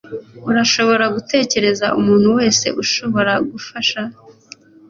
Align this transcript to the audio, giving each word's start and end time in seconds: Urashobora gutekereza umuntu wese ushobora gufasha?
Urashobora 0.49 1.05
gutekereza 1.15 1.87
umuntu 1.99 2.27
wese 2.37 2.65
ushobora 2.83 3.33
gufasha? 3.51 4.01